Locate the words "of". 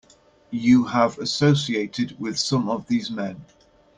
2.69-2.87